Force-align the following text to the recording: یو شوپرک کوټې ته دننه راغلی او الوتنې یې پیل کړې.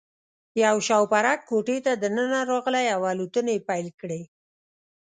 یو 0.63 0.75
شوپرک 0.87 1.39
کوټې 1.49 1.77
ته 1.85 1.91
دننه 2.01 2.39
راغلی 2.51 2.85
او 2.95 3.01
الوتنې 3.11 3.53
یې 3.57 3.65
پیل 3.69 3.87
کړې. 3.99 4.21